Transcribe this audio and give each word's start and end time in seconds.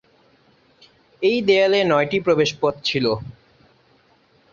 এই 1.21 1.37
দেয়ালে 1.41 1.79
নয়টি 1.83 2.17
প্রবেশপথ 2.19 2.73
ছিল। 2.83 3.05